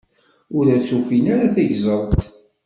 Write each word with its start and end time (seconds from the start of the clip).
Ur 0.57 0.65
as-ufin 0.75 1.25
ara 1.33 1.53
tigẓelt. 1.55 2.21